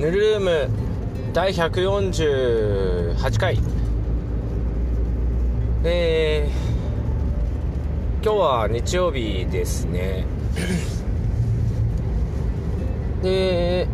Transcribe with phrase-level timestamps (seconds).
[0.00, 0.68] ヌルルーム
[1.34, 3.58] 第148回
[5.84, 10.24] えー、今日は日曜日ですね。
[13.22, 13.86] で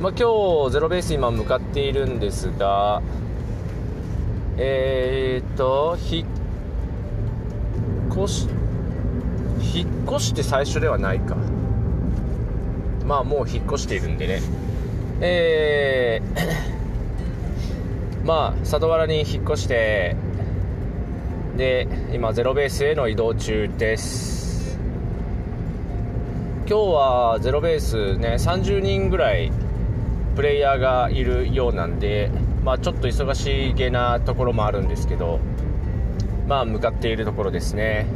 [0.00, 3.02] まあ今日ゼロベース今向かっているんですが
[4.56, 6.28] えー、っと引っ
[8.24, 8.48] 越し
[9.74, 11.51] 引っ越して最初ではないか。
[13.06, 14.40] まあもう引っ越しているんでね。
[15.20, 20.16] えー、まあ里原に引っ越して
[21.56, 24.78] で今ゼロベースへの移動中です。
[26.68, 29.52] 今日はゼロベースね30人ぐらい
[30.34, 32.30] プレイヤーがいるようなんで
[32.64, 35.40] まあちょっと忙しげなところもあるんですけど
[36.48, 38.06] まあ向かっているところですね。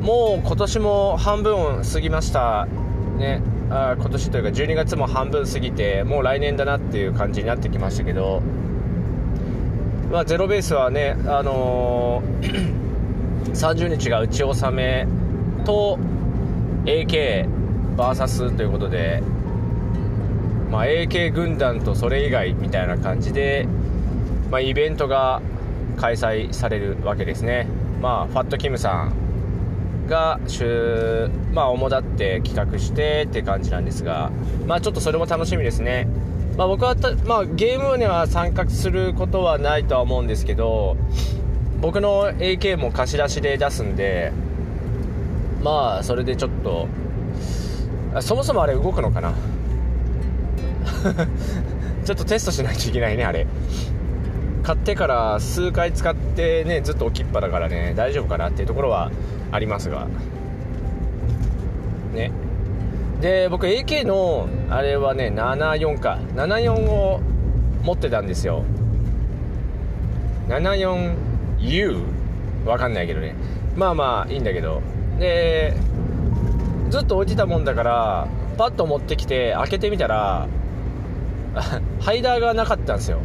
[0.00, 2.66] もう今年も半分過ぎました。
[3.20, 8.42] ねあ今年というか12月も半分過ぎてもう来年だなっていう感じになってきましたけど、
[10.10, 12.72] まあ、ゼロベースはね、あのー、
[13.54, 15.06] 30日が打ち納め
[15.64, 15.98] と
[16.86, 19.22] AKVS ということで、
[20.70, 23.68] まあ、AK 軍団とそれ以外みたいな感じで、
[24.50, 25.40] まあ、イベントが
[25.96, 27.68] 開催されるわけですね、
[28.00, 29.29] まあ、ファットキムさん
[30.10, 34.30] が主、まあ、主だって企画してって感じなんですが、
[34.66, 36.06] まあ、ちょっとそれも楽しみですね。
[36.58, 36.94] まあ、僕は
[37.24, 40.98] まあ、ゲームには参加することはないとは思うんですけど
[41.80, 44.30] 僕の AK も貸し出しで出すんで
[45.62, 46.86] まあそれでちょっと
[48.20, 49.32] そもそもあれ動くのかな？
[52.04, 53.46] ちょっとテストしないといけないねあれ
[54.62, 59.10] 買ってから数回使ってねずっと置きっぱだからね大丈夫かなっていうところは
[59.52, 60.06] ありますが。
[62.14, 62.30] ね。
[63.20, 66.18] で僕 AK のあれはね74か。
[66.34, 67.20] 74を
[67.82, 68.64] 持ってたんですよ。
[70.48, 72.04] 74U
[72.66, 73.34] わかんないけどね。
[73.76, 74.82] まあまあいいんだけど。
[75.18, 75.74] で
[76.88, 78.28] ずっと置いてたもんだから
[78.58, 80.48] パッと持ってきて開けてみたら
[82.00, 83.18] ハイダーがなかったんですよ。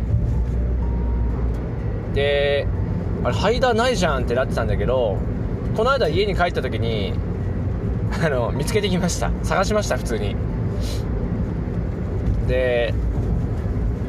[2.14, 2.68] で
[3.24, 5.18] あれハイダーないじゃんってなってたんだけど
[5.76, 7.14] この間家に帰った時に
[8.24, 9.32] あの見つけてきました。
[9.44, 10.36] 探しました普通に。
[12.48, 12.94] で、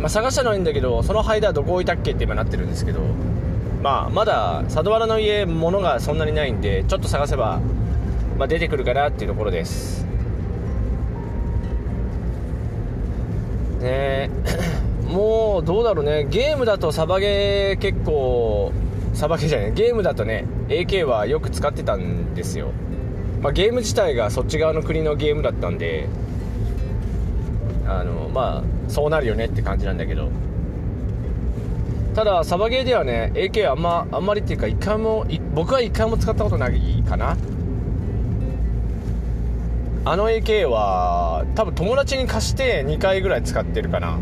[0.00, 3.00] まあ、探したのはいいんだけどそのハイダーどこ置いたっけって今なってるんですけど
[3.82, 7.60] まあまだ佐渡原の家物がそんなにないんでちょっと探せば、
[8.38, 10.04] まあ、出てくるかなっていうところです。
[13.80, 14.30] ね
[15.08, 16.26] もうどうだろうね。
[16.30, 18.72] ゲームだとサバゲー結構
[19.16, 22.72] サバゲーじゃないゲームだとね AK はよく使ってたんですよ、
[23.40, 26.06] まあ、ゲーム自体がそっち側の国のゲームだったんで
[27.86, 30.28] あのまあそうなるよねって感じなんだけど。
[32.14, 37.36] ただサバゲーではね AK あんまあんまりっていうか一回も僕は一回も使ったことないかな。
[40.04, 44.18] あの AK は多分友達に貸して2回ぐらい使ってるかな。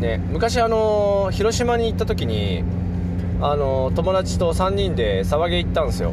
[0.00, 2.62] ね昔あの広島に行った時に
[3.40, 6.12] あの友達と3人で騒げ行ったんですよ。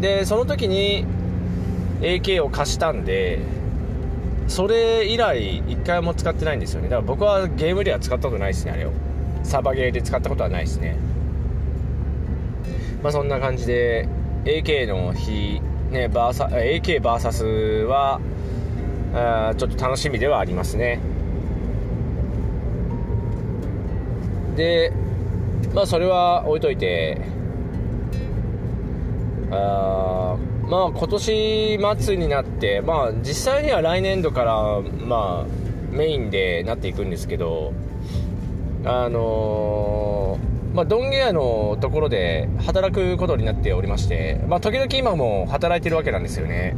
[0.00, 1.04] でその時に
[2.00, 3.40] AK を貸したんで
[4.48, 6.88] それ以来1回も使ってないんですよね。
[6.88, 8.92] だから僕はゲームでは使ったことないですねあれを。
[9.42, 10.96] サバゲーで使ったことはないですね。
[13.02, 14.08] まあそんな感じで
[14.44, 15.60] AK の日
[15.90, 18.20] ねバーサ AKVS は
[19.14, 21.00] あちょっと楽しみではありますね。
[24.56, 24.92] で
[25.74, 27.20] まあそれは置いといて。
[29.52, 30.36] あ
[30.68, 37.72] まあ今年末になってまあ実際には来年度からまあメインでなっていくんですけど
[38.84, 46.76] あのー、まあ、ドンゲアのところで働くことになっておりまして、まあ、時々今も働いてるわけなんですよね。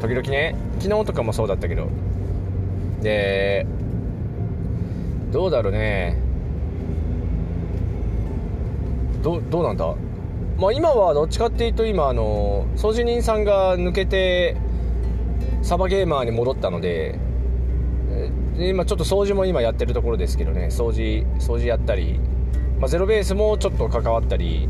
[0.00, 1.88] 時々ね昨日とかもそうだったけど。
[3.02, 3.66] で
[5.32, 6.25] どうだろうね。
[9.26, 9.92] どどうなんだ？
[10.56, 14.56] まあ今はどっちかっていうと今あの掃除人さんが抜けて
[15.62, 17.18] サバゲーマーに戻ったので
[18.56, 20.68] で今ちょっと掃除も今やってるところですけどね。
[20.70, 22.20] 掃除掃除やったり、
[22.78, 24.68] まあ、ゼロベースもちょっと関わったり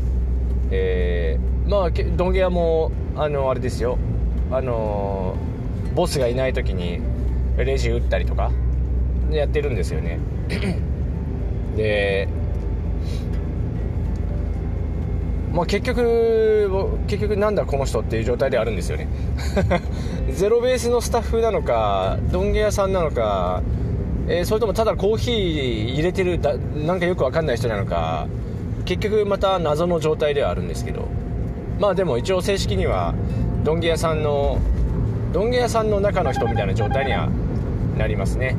[0.71, 3.99] えー、まあドンゲアもあのあれですよ。
[4.49, 5.35] あの
[5.93, 6.99] ボスがいない時に
[7.57, 8.51] レジ打ったりとか
[9.29, 10.19] やってるんですよね。
[11.77, 12.27] で
[15.53, 16.69] まあ、結局
[17.07, 19.07] 結局なんだこの人っていう状態であるんですよね。
[20.29, 23.63] ゼロベースのスタッフなのかどんげ屋さんなのか、
[24.27, 26.55] えー、それともただコーヒー入れてるだ
[26.85, 28.27] なんかよく分かんない人なのか
[28.85, 31.07] 結局また謎の状態ではあるんですけど。
[31.79, 33.13] まあでも一応正式には
[33.63, 34.59] どんげ屋さんの
[35.31, 37.29] どんげ屋さんの中の人みたいな状態には
[37.97, 38.55] なりますね。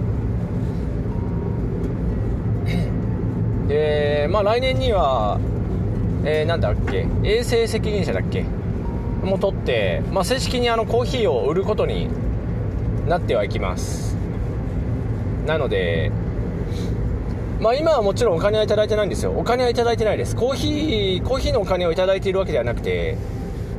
[3.66, 5.40] でまあ来年には
[6.30, 7.06] えー、なんだっけ？
[7.24, 8.44] 衛生責任者だっけ？
[9.24, 12.10] も取って、まあ、正式にあのコーヒーを売ることに
[13.08, 14.14] なってはいきます。
[15.46, 16.12] なので
[17.60, 19.32] まあ今はもちろんお金は頂いてないんですよ。
[19.32, 20.36] お金は頂いてないです。
[20.36, 23.16] コーヒーコーヒーのお金を頂いているわけではなくて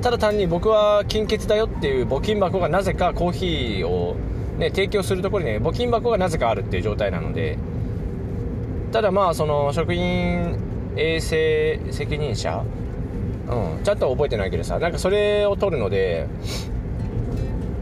[0.02, 4.16] ただ単に僕は金欠だよっていう募金箱がなぜかコーヒーを、
[4.58, 7.60] ね、提供するところに、ね、募金箱がなぜかあるっていう状態なので。
[8.92, 10.58] ただまあその職員
[10.96, 12.64] 衛生責任者。
[13.50, 14.78] うん、ちゃんと覚えてないけどさ。
[14.80, 16.28] なんかそれを取るので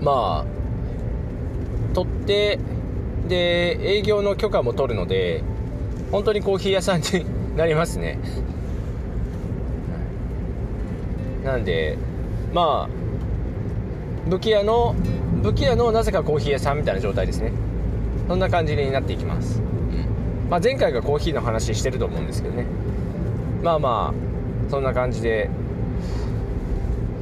[0.01, 2.59] まあ取って
[3.27, 5.43] で営業の許可も取るので
[6.11, 7.05] 本当にコーヒー屋さんに
[7.57, 8.19] なりますね。
[11.43, 11.97] なんで
[12.53, 14.95] まあ武器屋の
[15.43, 17.51] 武器屋のなぜかコーヒー屋さんみたいな状態ですね。
[18.27, 20.49] そんな感じになっていきます、うん。
[20.49, 22.65] まあ、前回がコーヒーの話してると思うんですけどね。
[23.63, 25.49] まあまあそんな感じで。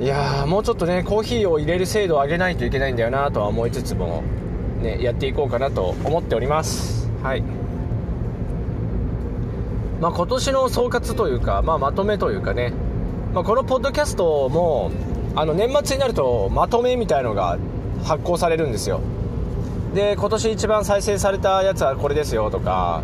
[0.02, 4.24] いやもうちょっとねコーヒーを入れる精度を上げないといけないんだよなとは思いつつも、
[4.82, 7.10] ね、やっていこうかなと思っております。
[7.24, 7.44] はい。
[10.02, 12.74] まあ、今年の総括というか、まあ、まとめというかね、
[13.34, 14.92] まあ、このポッドキャストも
[15.36, 17.58] あの年末になるとまとめみたいのが
[18.04, 19.00] 発行されるんですよ。
[19.94, 23.02] で今年一番再生されたやつはこれですよとか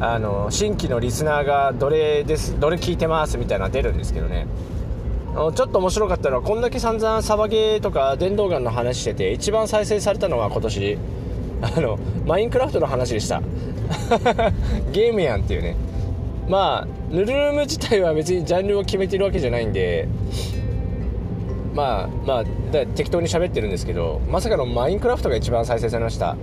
[0.00, 4.46] あの新規のリスナーがどれですどれ聞いてますみたいな出るんですけどね。
[5.34, 10.98] ちょっと面白かったのはこんだけ散々サバゲーとか電動ガンの話してて一番再生されたのは今年。
[11.60, 13.42] あのマインクラフトの話でした。
[14.92, 15.74] ゲームやんっていうね。
[16.48, 20.08] まあヌルルーム自体は別にジャンルを決めてるわけじゃないんで。
[21.74, 22.44] まあまあ
[22.94, 26.36] 適当に喋ってるんですけどまさかのマインクラフトが一番再生されました。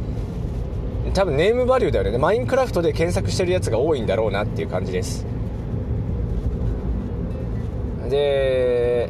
[1.15, 2.17] 多分ネームバリューだよね。
[2.17, 5.25] マインクラフトで検索してるやつが多いんだろうなっていう感じです。
[8.09, 9.09] で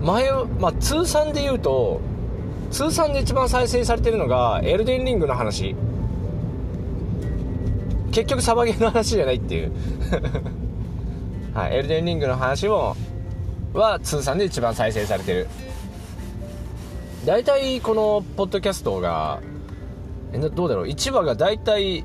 [0.00, 2.00] 前、まあ、通算で言うと
[2.70, 5.76] 通算で一番再生されてるのがエルデンリングの話。
[8.10, 9.72] 結局サバゲーの話じゃないっていう。
[11.52, 12.96] はいエルデンリングの話も
[13.74, 15.46] は通算で一番再生されてる。
[17.26, 19.40] 大体このポッドキャストが
[20.32, 20.86] えどうだろう。
[20.86, 22.04] 1話が大体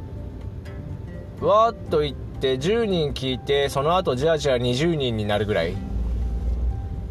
[1.42, 5.76] わーっといって10人聞いてその後じゃあじゃあ20人になるぐらい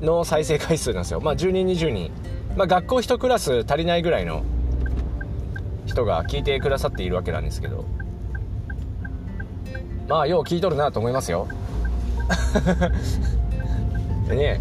[0.00, 1.20] の再生回数なんですよ。
[1.20, 2.10] まあ10人20人。
[2.56, 4.42] まあ学校1クラス足りないぐらいの
[5.86, 7.84] 人が聞いてくださっているわけなんですけど。
[10.08, 11.48] まあよう聞いとるなと思いますよ。
[14.28, 14.60] ね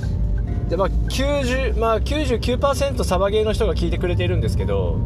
[0.68, 4.98] でまあ90まあ99%サバゲーの人が聞いてくれているんですけど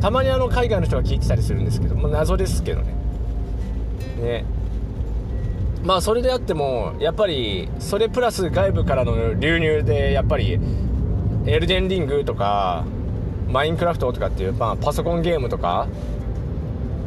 [0.00, 2.94] たまにあの海外の人が聞いてたりするんですけど、まあ、謎ですけどね。
[4.20, 4.44] ね。
[5.84, 10.58] まあそれであってもやっぱりそれプラス外部からの流入でやっぱり
[11.46, 12.84] エルデンリングとか
[13.48, 15.88] マインクラフトとかっていう、まあ、パソコンゲームとか、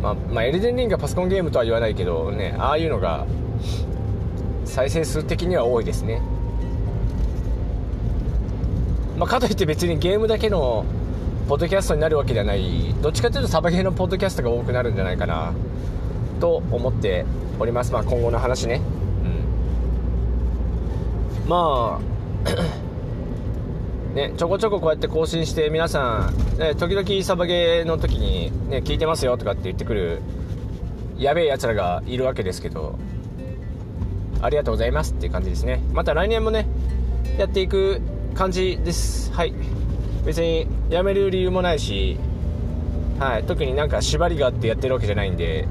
[0.01, 3.27] まあ、まあ、エルデンリングはパソコンゲームとは言わないけどねああいうのが
[4.65, 6.21] 再生数的には多いですね、
[9.17, 10.85] まあ、かといって別にゲームだけの
[11.47, 15.53] ポッドキャストになるわけではないどっちかというとサバゲーのポッドキャストが多くなるんじゃないかな
[16.39, 17.25] と思って
[17.59, 18.81] おります、まあ、今後の話ね、
[21.43, 22.11] うん、まあ
[24.15, 30.21] ね、ちょこちょここうやって更新して皆さん、ね、時々サバゲーの時に、ね、聞いてますよとかって言ってくる
[31.17, 32.99] やべえやつらがいるわけですけど
[34.41, 35.81] ありがとうございますっていう感じですね。
[35.93, 36.65] また来年もね
[37.37, 38.01] やっていく
[38.33, 39.31] 感じです。
[39.31, 39.53] はい。
[40.25, 42.17] 別に辞める理由もないし、
[43.19, 45.67] はい、特になんか縛りがあってやってるわけじゃないんで、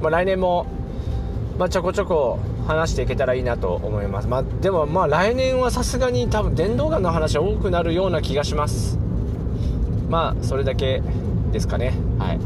[0.00, 0.66] まあ、来年も、
[1.58, 8.98] まあ、ちょこちょこ話していけたらいいなと思います、まあ、でもまあ来年はさすがに多分電動ガンの話は多くなるような気がします。
[10.08, 11.02] まあそれだけ
[11.52, 11.94] ですかね。
[12.18, 12.40] はいう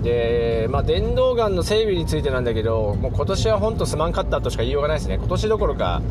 [0.00, 0.02] ん。
[0.02, 5.16] でまあ電動ガンの整備についてなんだけどもう今年は本当すまんかったとしか言いようがないですね。
[5.16, 6.02] 今年どころか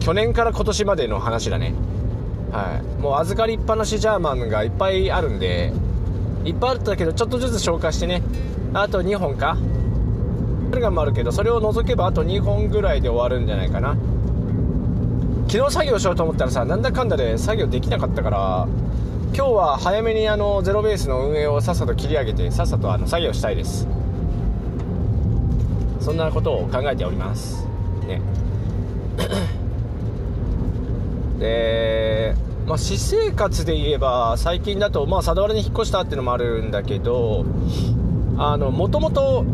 [0.00, 1.74] 去年から今年までの話だね。
[2.52, 5.72] はい、もう預かりっぱなしジャーマンがいっぱいあるんで
[6.44, 8.22] いっぱいあったけどちょっとずつ消化してね。
[8.72, 9.56] あと2本か。
[10.70, 13.96] ルガンもあるけどそれを除けばあと2本ぐらいで終わるんじゃないかな。
[15.48, 18.68] 昨日作業しようと思ったらさなんだかんだで作業できなかったから
[19.34, 23.86] 今日は早めにあのゼロベースの運営をさっさと切り上げてさっさとあの作業したいです。
[26.00, 27.66] そんなことを考えております。
[28.06, 28.20] ね。
[31.38, 32.34] で
[32.66, 39.44] まあ、私生活で言えば最近だと、まあ、佐原に引っ越したっていうのもあるんだけどもともと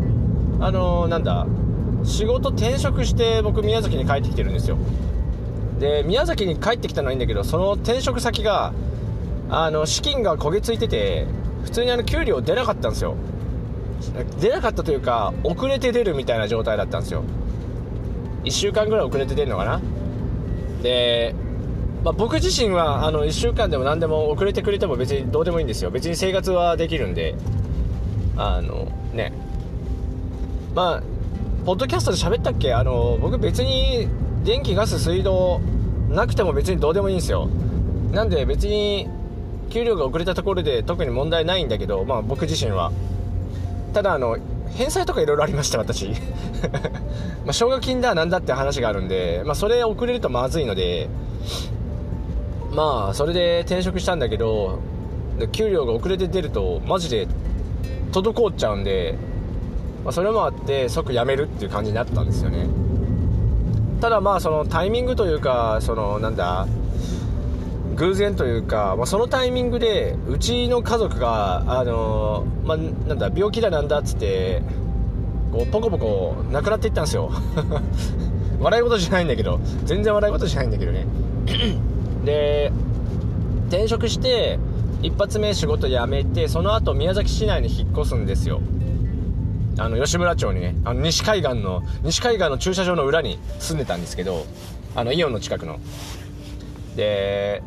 [0.59, 1.47] あのなんだ
[2.03, 4.77] 仕事転職して僕宮崎に帰ってきてるんですよ。
[5.79, 8.73] で宮崎に帰ってきたのはいいんだけどその転職先が
[9.49, 11.25] あの資金が焦げついてて
[11.63, 13.15] 普通にあの給料出なかったんですよ。
[14.39, 17.23] 出なかったというか遅れて出るみたいな状態だったんですよ。
[18.43, 19.81] 1週間ぐらい遅れて出るのかな。
[20.83, 21.33] で
[22.05, 25.89] まあ、僕自身はあの1週間でも何でも遅れてくれても別にどうでもいいんですよ。
[25.89, 27.33] 別に生活はできるんで。
[28.37, 29.33] あのね。
[30.75, 31.03] まあ
[31.65, 32.75] ポッドキャストで喋ったっけ？
[32.75, 34.07] あの僕別に
[34.43, 35.59] 電気ガス水道
[36.07, 37.49] なくても別にどうでもいいんですよ。
[38.11, 39.09] なんで別に
[39.71, 42.91] 給料が遅れたところで特に問題ないんだけどまあ僕自身は。
[43.95, 44.37] ただあの
[44.75, 46.09] 返済とかいろいろありました私。
[47.45, 51.09] まあ奨学金だなんだって話があるんで、まあ、それ遅れるとまずいので。
[52.75, 54.79] まあそれで転職したんだけど
[55.53, 57.27] 給料が遅れて出るとマジで
[58.11, 59.15] 滞っちゃうんで、
[60.03, 62.67] まあ、それもあって即辞めるっていう感じになったんですよね。
[64.01, 66.67] ただまあそのタイミングというかそのなんだ
[67.95, 74.61] 偶然というか、まあ、そのタイミングでうちの家族があのまあ、なんだ病気だなんだっつって
[75.53, 77.31] こうポコポコなくなっていったんですよ。
[78.59, 81.05] 笑い事じゃないんだけど全然笑い事じゃないんだけどね。
[82.25, 82.71] で
[83.69, 84.59] 転職して
[85.01, 88.61] 一発目仕事辞めてその後宮崎市内に引っ越すんですよ。
[89.77, 90.75] あの吉村町にね。
[90.85, 94.45] あの西海岸の西海岸の駐車場の裏に住んでたんですけど
[94.95, 95.79] あのイオンの近くの。
[96.95, 97.61] で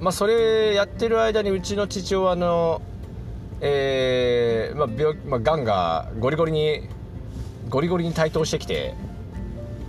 [0.00, 2.82] まあそれやってる間にうちの父親の
[3.60, 6.88] えー、まあ病まあ、がんがゴリゴリに
[7.70, 8.94] ゴリゴリに台頭してきて、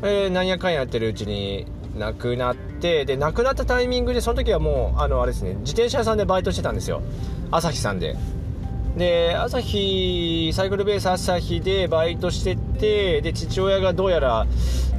[0.02, 7.02] えー、なんやかんやってるうちに亡くなってで亡くなったタイミングでその時はもうあのあれですね自転車屋さんでバイトしてたんですよ。
[7.52, 8.16] 朝日さんで。
[8.98, 14.48] で朝日サイクルベース朝日でバイトしててで父親がどうやら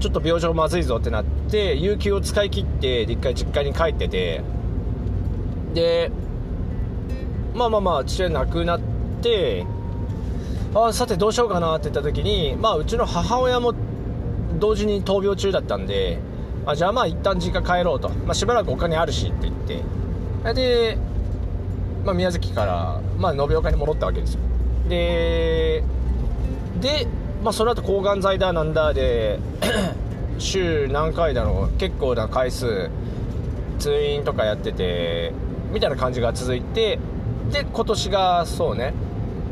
[0.00, 4.42] ちょっと病状まずいぞってなって有給を使い切って一回実家に帰ってて。
[5.74, 6.10] で
[7.54, 8.80] まあまあまあ父親亡くなっ
[9.22, 9.64] て
[10.74, 13.74] あさてどうしようかなって言った時にまあうちの母親も
[14.58, 16.18] 同時に闘病中だったんで
[16.66, 19.82] あじゃあまあ一旦実家帰ろうと、まあ、しばらくお金あるしって言って。
[20.54, 20.98] で、
[22.04, 24.40] まあ、宮崎から、まあ、延岡に戻ったわけですよ。
[24.88, 25.82] で
[26.80, 27.06] で、
[27.42, 29.38] まあ、その後抗がん剤だなんだで
[30.38, 32.90] 週何回だろう結構な回数
[33.78, 35.32] 通院とかやってて
[35.72, 36.98] みたいな感じが続いて
[37.50, 38.92] で今年がそうね。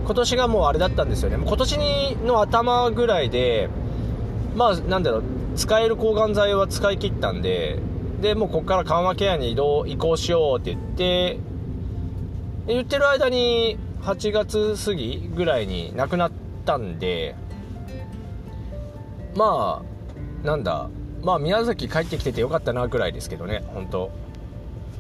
[0.05, 1.39] 今年がもうあれだったんですよね。
[1.43, 3.71] 今年の頭ぐらいで
[4.55, 5.23] まあなんだろう。
[5.57, 7.79] 使える抗がん剤は使い切ったんで
[8.21, 11.39] でもうここから緩和ケアに移動移行しようって言って
[12.67, 16.33] 言ってる間に8月過ぎぐらいに亡くなっ
[16.65, 17.35] たんで
[19.35, 20.89] まあなんだ
[21.23, 24.11] まあ宮崎帰ってきててよかったなぐらいですけどね本当。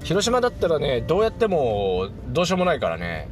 [0.02, 3.28] 広島だったらねどうやってもどうしようもないからね。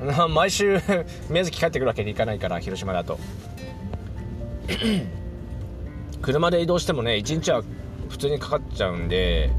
[0.28, 0.78] 毎週
[1.30, 3.18] 宮崎帰ってくるわけにいかないから広島だと。
[6.24, 7.62] 車で移動してもね1日は
[8.08, 9.50] 普通にかかっちゃうんで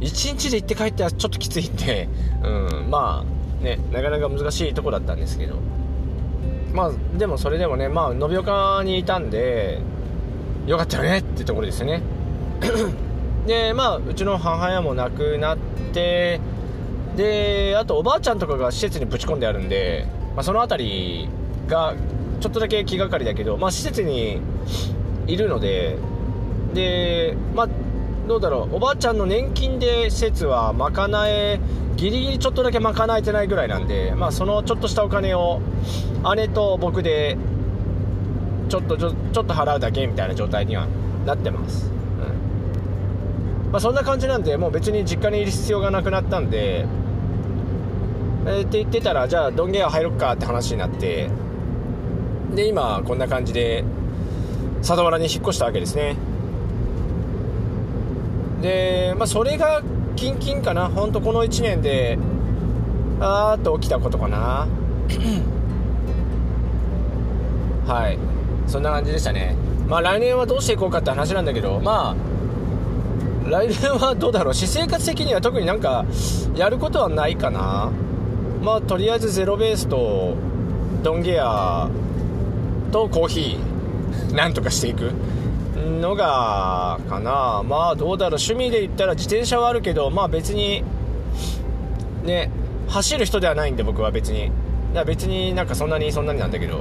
[0.00, 2.08] 1日で行って帰ってはちょっときついんで、
[2.42, 3.22] うん、ま
[3.60, 5.56] あねなかなか難しいとこだったんですけど。
[6.72, 9.80] まあでもそれでもねまあ延岡にいたんで
[10.66, 12.00] よかったよねってところですよね。
[13.46, 15.58] でまあうちの母親も亡くなっ
[15.92, 16.40] て
[17.16, 21.28] であとおばあちゃんとかが施設にぶち込んであるんで、まあ、その辺り
[21.66, 21.94] が
[22.40, 24.40] ちょっとだけ気がかりだけど、まあ、施設に
[25.26, 25.96] いるので
[26.74, 27.68] でまあ
[28.28, 28.76] どうだろう。
[28.76, 31.58] おばあちゃんの年金で施設は賄え
[31.96, 35.60] ギリギリちょっとだけ賄えてないぐらいなんで、まあ、そのちょっとしたお金を
[36.36, 37.36] 姉と僕で
[38.68, 40.86] ちょっとちょちょっと払うだけみたいな状態には
[41.26, 43.72] なってます、うん。
[43.72, 46.86] まあ、そんな感じなんでもう別に実家にいる必要がなくなったんで
[48.46, 51.28] えー、って言ってたらじゃあドンゲア入ろっかって話になって
[52.54, 53.84] で今こんな感じで
[54.82, 56.16] 佐原に引っ越したわけですね。
[58.62, 59.82] でまあそれが
[60.16, 60.88] キンキンかな。
[60.88, 62.18] 本当この1年で
[63.20, 64.66] あーっと起きたことかな。
[67.86, 68.18] はい。
[68.66, 69.56] そんな感じでしたね。
[69.88, 72.14] まあ来年はどうしていこうかって話なんだけどま
[73.46, 74.54] あ来年はどうだろう。
[74.54, 76.04] 私生活的には特になんか
[76.54, 77.90] やることはないかな。
[78.62, 80.36] まあとりあえずゼロベースと
[81.02, 81.88] ドンゲア
[82.92, 83.79] とコーヒー
[84.32, 85.12] なんとかしていく。
[86.00, 87.62] のがかな。
[87.64, 88.38] まあどうだろう。
[88.38, 90.84] 趣味で言ったら自転車はあるけどまあ別に
[92.24, 92.50] ね
[92.88, 94.46] 走る人ではないんで僕は別に。
[94.46, 94.52] だか
[95.00, 96.78] ら別になんかそんなにそんなになんだけど。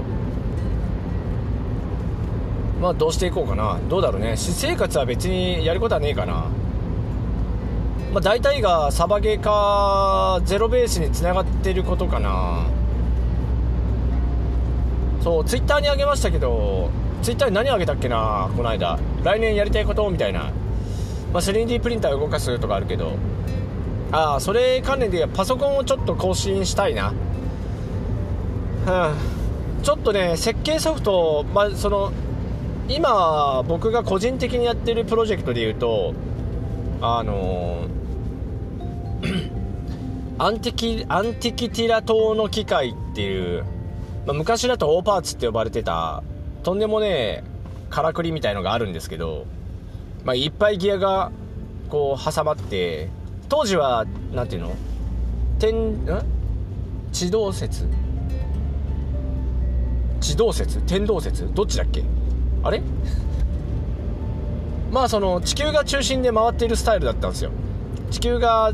[2.82, 3.78] まあどうしていこうかな。
[3.90, 4.38] どうだろうね。
[4.38, 6.46] 私生活は別にやることはねえかな。
[8.14, 12.66] まあ大体がサバゲーかゼロベースにつながってることかな。
[15.22, 16.90] そうツイッターにあげましたけど
[17.22, 18.98] ツイッターに何あげたっけなこの間。
[19.24, 20.52] 来年やりたいことみたいな、
[21.34, 23.14] まあ、3D プリンター動かすとかあるけど。
[24.12, 27.14] ああそれ関連でパソコンをちょっと更新したいな。
[28.88, 29.40] うん
[29.84, 32.12] ちょっとね設計ソフト、まあ、その
[32.88, 36.14] 今僕が個人的にやってるプロジェクトでいうと
[37.02, 39.52] あのー、
[40.42, 43.64] アンティキアンティキティラ島の機械っていう、
[44.26, 46.24] まあ、昔だとオーパーツって呼ばれてた
[46.70, 47.44] とんでもねえ
[47.90, 49.48] からくりみたいのがあるんですけど、
[50.24, 51.32] まあ、いっぱいギアが
[51.90, 53.10] こう挟まって
[53.50, 54.76] 当時は何ていうの？
[55.58, 56.24] 天ん？
[57.12, 57.88] 地動説？
[60.22, 60.80] 地動説？
[60.82, 61.52] 天動説？
[61.56, 62.04] どっちだっけ？
[62.62, 62.84] あれ？
[64.94, 67.50] まあその地球が中心で回っているスタイルだったんですよ。
[68.12, 68.74] 地球が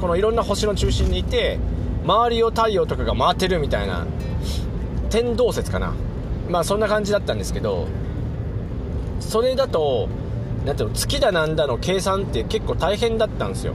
[0.00, 1.58] このいろんな星の中心にいて
[2.04, 4.06] 周りを太陽とかが回ってるみたいな
[5.08, 5.92] 天動説かな。
[6.50, 7.86] まあそんな感じだったんですけど
[9.20, 10.08] それだと
[10.64, 13.74] なんていうの月だなんだの計算って結構大変だったんですよ。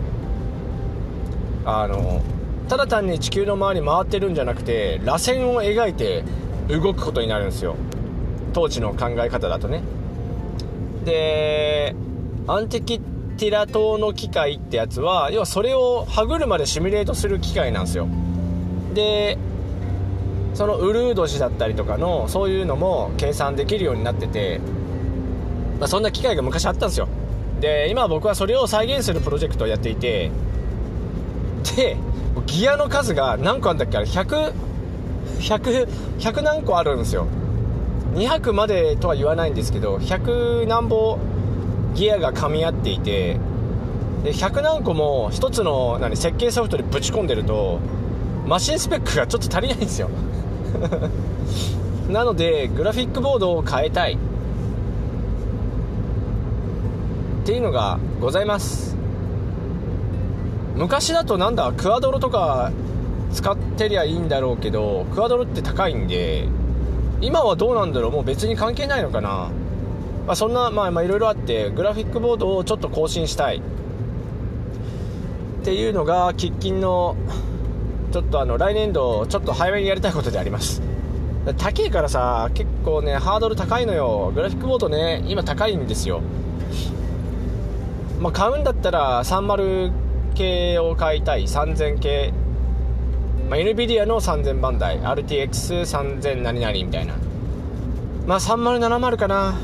[1.66, 2.22] あの
[2.70, 6.24] ただ単に地球の周り回ってるんじゃなくて螺旋を描いて
[6.68, 7.76] 動くことになるんですよ。
[8.54, 9.82] 当時の考え方だとね。
[11.06, 11.96] で
[12.48, 13.00] アンティキ
[13.38, 18.08] ティラ島の機械ってやつは要はそれを歯車でシミュレートする機械なんですよ。
[18.94, 19.38] で
[20.56, 24.60] そのウルード氏だったりとかのそういうのも計算できるようになってて、
[25.80, 27.08] まあ、そんな機械が昔あったんですよ。
[27.60, 30.32] で今僕はそれを再現するプロジェクトをやっていて
[31.76, 31.98] で
[32.46, 33.98] ギアの数が何個あるんだっけ？
[33.98, 34.54] あれ100
[35.40, 35.88] 100,
[36.20, 37.28] 100何個あるんですよ。
[38.14, 41.20] 200までとは言わないんですけど100何本
[41.96, 43.38] ギアが噛み合っていて
[44.24, 47.80] で100何個も1つの何設計ソフトでぶち込んでると
[48.46, 50.10] マシンスペックがちょっと足りないんですよ。
[52.10, 54.14] なのでグラフィックボードを変えたい。
[57.44, 58.98] っていうのがございます。
[60.76, 62.72] 昔だとなんだクアドロとか
[63.32, 66.48] 使ってりゃいいんだろうけどクアドロって高いんで
[67.22, 69.50] 今はどうなんだろうもう別に関係ないのかな、
[70.28, 73.62] まあ、そんなまあまあいろいろあってグラフィックボードをちょっと更新したい。
[75.62, 77.16] っていうのが喫緊の
[78.16, 80.82] ちょっとあの来年度ちょっと早めにやりたいことであります。
[81.58, 84.32] 高いからさ結構ねハードル高いのよ。
[84.34, 86.22] グラフィックボードね今高いんですよ。
[88.22, 89.92] まあ、買うんだったら30
[90.34, 91.44] 系を買いたい。
[91.44, 92.34] 3000系、
[93.50, 94.98] まあ、NVIDIA の3000番台。
[95.02, 97.16] RTX3000 何々みたいな。
[98.26, 99.56] まあ3070かな。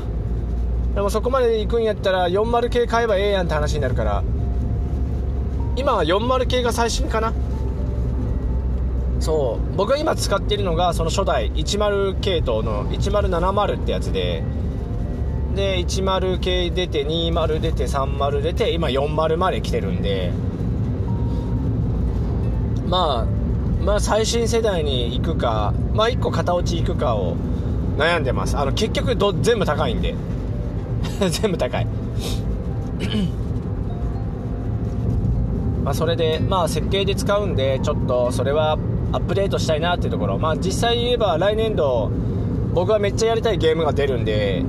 [0.94, 4.22] でもそこまで行くんやったら40系買えばええやんって話になるから。
[5.74, 7.32] 今は40系が最新かな。
[9.22, 9.76] そう。
[9.76, 14.42] 僕が今使ってるのがその初代10系統の1070ってやつで
[15.54, 20.32] で10系出て20出て30出て今40まで来てるんで
[22.88, 23.26] まあ
[23.84, 27.36] まあ最新世代に行くかまあ1個型落ち行くかを
[27.96, 28.56] 悩んでます。
[28.56, 30.16] あの結局ど全部高いんで。
[31.30, 31.86] 全部高い。
[35.84, 38.78] まあそれでまあ設計で使うんでちょっとそれは
[39.12, 40.38] アップデートしたいなっていうところ。
[40.38, 42.10] まあ実際に言えば来年度
[42.74, 44.64] 僕はめっちゃやりたいゲームが出るんで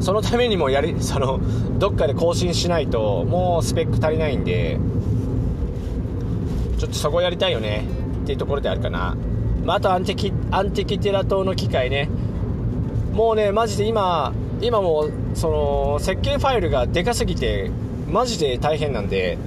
[0.00, 1.40] そのためにもやり その
[1.78, 4.78] どっかで更新しないともうスペック足りないんで
[6.78, 7.84] ちょっとそこやりたいよね
[8.24, 9.16] っていうところであるかな、
[9.64, 12.08] まあ、あとアンテキアンテキテラ島の機械ね。
[13.14, 17.70] もうねマジで今今もその設計ファイルがでかすぎて
[18.10, 19.38] マジで大変なんで。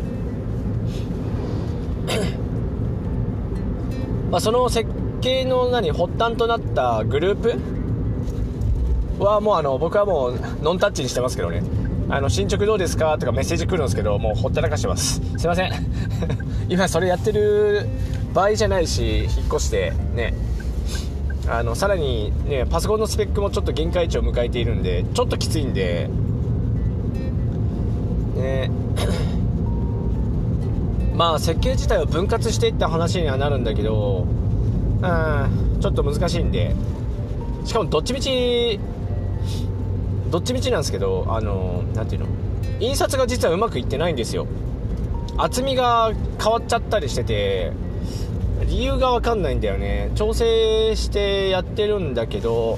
[4.36, 4.90] まあその設
[5.22, 7.42] 計の何発端となったグルー
[9.18, 11.64] プはもうあの僕はもうノンタッチにしてますけどね。
[12.10, 13.18] あの進捗どうですか？
[13.18, 15.22] とかメッセージ来るんですけどもうほったらかしてます。
[15.38, 15.72] すいません。
[16.68, 17.88] 今それやってる
[18.34, 20.34] 場合じゃないし引っ越してね。
[21.48, 26.10] あのさらに、ね、パソコンのスペックもちょっと限界値を迎えているんでちょっときついんで。
[28.36, 28.70] ね。
[31.16, 34.26] まあ設計自体を分割していった話にはなるんだけど
[35.02, 36.76] うんちょっと難しいんで。
[37.66, 38.80] しかもどっちみち
[40.30, 42.28] どっちみちなんですけどあの何ていうの？
[42.80, 44.46] 印刷が実はうまくいってないんですよ。
[45.36, 47.72] 厚みが変わっちゃったりしてて
[48.68, 50.12] 理由が分かんないんだよね。
[50.14, 52.78] 調整してやってるんだけど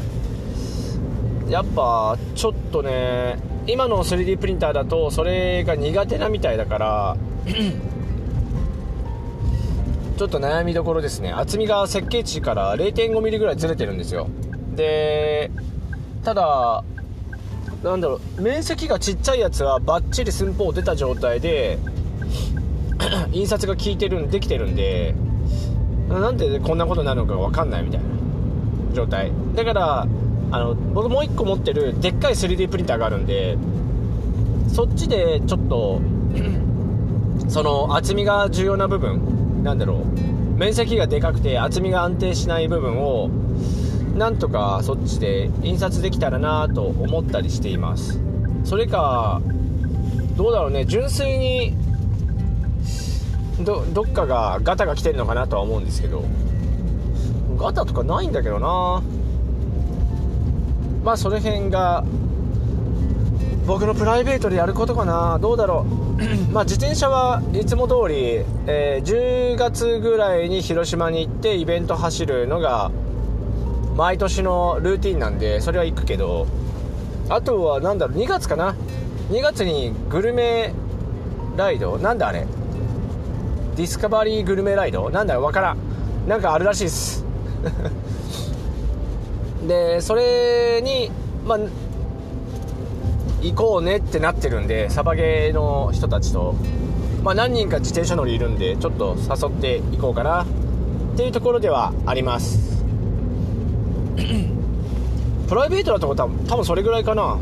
[1.50, 7.18] やっぱちょっとね今の 3D プリンターだとそれが苦手なみたいだから
[10.18, 11.32] ちょっと悩みどころですね。
[11.32, 14.28] 厚みが設計値から 0.5mm ぐらいずれてるんですよ。
[14.76, 15.52] で
[16.24, 16.84] ただ
[17.84, 21.78] なんだろう面積がちっちゃいやつはバッチリ寸法出た状態で
[23.32, 25.14] 印刷が効いてるんできてるんで
[26.10, 28.08] なんでこんなことになるのか分かんないみたいな
[28.94, 29.32] 状態。
[29.56, 30.08] だから
[30.50, 33.56] あの僕もう1個持ってるでっかい 3D プリンターがあるんで
[34.68, 36.02] そっちでちょっと
[37.50, 40.60] その厚みが重要な部分なんだろう。
[40.60, 43.30] 面積がでかくて厚みが安定しない部分を
[44.16, 48.20] なんとかそっちで印刷できたらなと思ったりしています。
[48.64, 49.42] それか
[50.36, 50.86] どうだろうね。
[50.86, 51.76] 純粋に
[53.62, 56.24] どどっかがガタが来てるのかなとは思うんですけど。
[57.58, 59.02] ガタとかないんだけどな。
[61.04, 62.04] まあその辺が
[63.66, 65.40] 僕のプライベートでやることかな。
[65.40, 66.07] どうだろう。
[66.52, 72.92] まあ自転車はいつも通り、えー、10月ぐらいに広島に行ってイベント走るのが
[73.96, 76.48] 毎年のルーティンなんでそれは行くけど
[77.30, 78.76] あとは何だろう2月かな
[79.30, 80.74] ？2月にグルメ
[81.56, 81.98] ライド？
[81.98, 82.48] なんだあれ？
[83.76, 85.10] ディスカバリーグルメライド？
[85.10, 85.78] なんだよわからん。
[86.28, 87.26] なんかあるらしいです。
[89.68, 91.12] でそれに
[91.46, 91.60] まあ
[93.42, 96.56] 行こうねってなってるんでサバゲーの人たちと、
[97.24, 100.46] まあ、何人か自転車乗りいるんでちょっと誘っていこうかなっ
[101.16, 102.84] ていうところではあります。
[105.48, 107.38] プライベートだと多分多分それぐらいかな。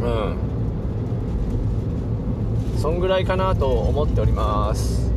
[0.00, 0.36] うん。
[2.78, 5.10] そんぐらいかなと思っております。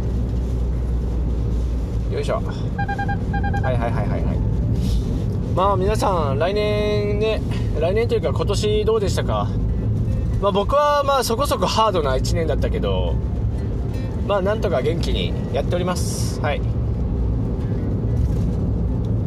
[2.12, 2.36] よいしょ。
[2.36, 4.61] はいはいはいはいはい。
[5.56, 7.42] まあ皆さん来年ね
[7.80, 9.50] 来年というか今年どうでしたか？
[10.42, 13.16] まあ僕はまあそこそこハードな1年だったけど
[14.28, 16.40] まあなんとか元気にやっております。
[16.42, 16.62] はい。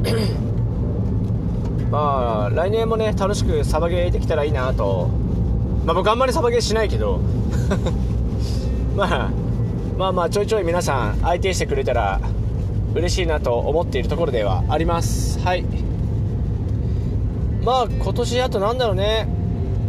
[1.90, 5.08] まあ来年もね楽しくサバゲーできたらいいなと。
[5.84, 7.20] まあ僕あんまりサバゲーしないけど。
[8.96, 9.30] まあ、
[9.98, 12.20] まあまあちょいちょい皆さん相手してくれたら
[12.94, 15.38] 嬉しいなと思っているところではあります。
[15.40, 15.83] はい。
[17.64, 19.26] まあ今年あとなんだろうね。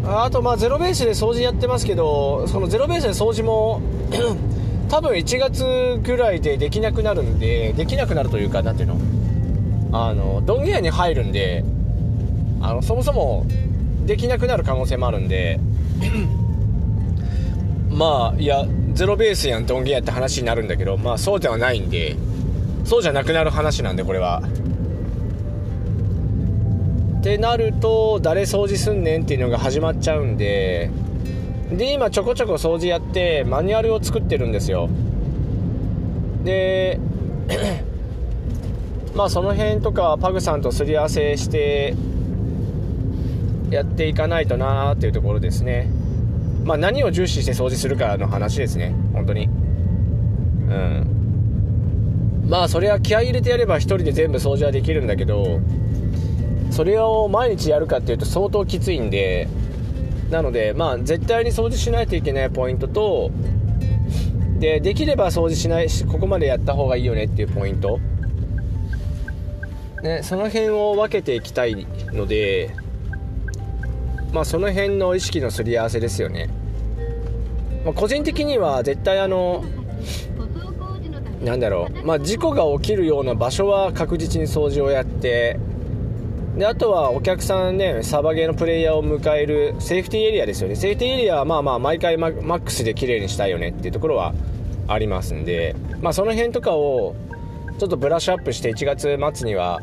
[0.07, 3.81] あとまあゼロベースで掃除やってますけどそのゼロベースで掃除も
[4.87, 8.97] 多分1月ぐらいでできなくなるんでできなくなるというか何ていうの？
[9.93, 11.63] あのドンゲアに入るんで
[12.61, 13.45] あのそもそも
[14.05, 15.59] できなくなる可能性もあるんで
[17.89, 22.15] まあいやゼロベースやんドンゲやって話になるんだけどまあそうではないんで
[22.83, 24.43] そうじゃなくなる話なんでこれは。
[27.25, 30.91] ってなると誰掃除すんねんっていうのが始まっちゃうんで
[31.71, 34.87] で今ちょこちょこ掃除やってマニュアルを作ってるんですよ。
[36.43, 36.99] で
[39.15, 41.95] まあその辺とかパグさんとすり合わせして
[43.71, 45.89] やっていかないとなーっていうところですね。
[46.63, 49.45] まあ、何を重視して掃除するかの話ですね本当に。
[49.45, 51.07] うん。
[52.47, 55.59] まあそれは気合い入れてやれば1人で全部掃除はできるんだけど
[56.71, 59.47] それを毎日やるかっていうと相当きついんで
[60.29, 63.31] なのでまあ絶対に掃除しないといけないポイントと
[64.59, 67.99] でできれば掃除しないしここまでやった方がいいよねっていうポイント。
[70.01, 72.71] ねその辺を分けていきたいので
[74.31, 76.49] まあその辺の意識のすり合わせですよね、
[77.83, 79.65] まあ、個人的には絶対あの
[81.41, 85.59] なんだろう、まあ、事故が起きるような場所は確実に掃除をやって
[86.57, 90.75] であとはお客さんねサバゲーのプレイヤーを迎えるセーフティーエリアですよね。
[90.75, 94.33] セーフティーエリアはまあまあ毎回マックスで綺麗にしたいよねっていうところは
[94.87, 97.15] ありますんで、まあ、その辺とかを
[97.79, 99.81] ちょっとブラッシュアップして1月末には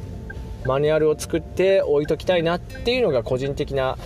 [0.65, 3.99] マニュアルを作って置いときたいなっていうのが個人的な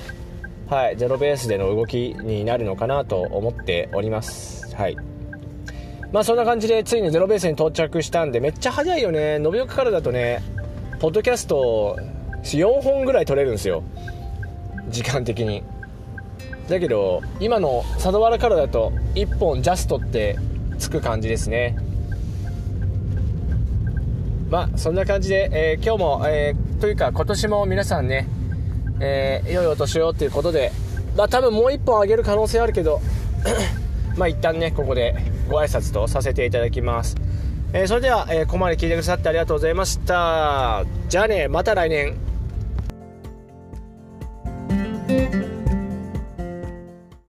[0.68, 4.74] はい、ゼロベースでの動きになるのかなと思っております。
[4.74, 4.96] はい。
[6.10, 9.34] まあそんな感じでついにゼロベースに到着したんでめっちゃ早いよね。
[9.34, 10.42] 延岡からだとね
[10.98, 11.96] ポッドキャスト
[12.54, 13.82] 4本ぐらい撮れるんですよ。
[14.88, 15.62] 時間的に。
[16.68, 20.36] だけど今の佐渡原からだと1本ジャストって
[20.78, 21.76] つく感じですね。
[24.50, 28.28] まあそんな感じで、えー、今日も、えー、というか今年も皆さんね、
[29.00, 30.70] えー、良いお年をということで、
[31.16, 33.00] まあ、多分もう1本あげる可能性あるけど
[34.16, 35.16] まあ一旦ねここで
[35.48, 37.16] ご挨拶とさせていただきます、
[37.72, 40.84] えそれでは、えここまで聞いてくださってありがとうございました。
[41.08, 42.16] じゃあねまた来年。